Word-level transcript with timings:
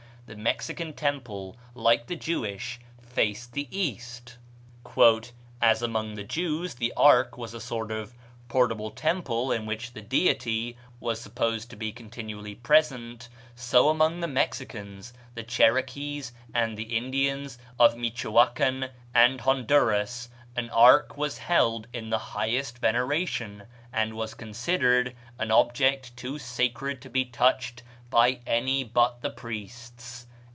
The 0.27 0.37
Mexican 0.37 0.93
temple, 0.93 1.57
like 1.75 2.07
the 2.07 2.15
Jewish, 2.15 2.79
faced 3.01 3.51
the 3.51 3.67
east. 3.69 4.37
"As 5.61 5.81
among 5.81 6.15
the 6.15 6.23
Jews 6.23 6.75
the 6.75 6.93
ark 6.95 7.37
was 7.37 7.53
a 7.53 7.59
sort 7.59 7.91
of 7.91 8.13
portable 8.47 8.91
temple, 8.91 9.51
in 9.51 9.65
which 9.65 9.91
the 9.91 9.99
Deity 10.01 10.77
was 11.01 11.19
supposed 11.19 11.69
to 11.71 11.75
be 11.75 11.91
continually 11.91 12.55
present, 12.55 13.27
so 13.57 13.89
among 13.89 14.21
the 14.21 14.27
Mexicans, 14.29 15.11
the 15.35 15.43
Cherokees, 15.43 16.31
and 16.53 16.77
the 16.77 16.95
Indians 16.95 17.57
of 17.77 17.97
Michoacan 17.97 18.85
and 19.13 19.41
Honduras, 19.41 20.29
an 20.55 20.69
ark 20.69 21.17
was 21.17 21.39
held 21.39 21.87
in 21.91 22.09
the 22.09 22.17
highest 22.17 22.77
veneration, 22.77 23.63
and 23.91 24.13
was 24.13 24.33
considered 24.33 25.13
an 25.37 25.51
object 25.51 26.15
too 26.15 26.39
sacred 26.39 27.01
to 27.01 27.09
be 27.09 27.25
touched 27.25 27.83
by 28.09 28.37
any 28.45 28.83
but 28.83 29.21
the 29.21 29.29
priests." 29.29 30.27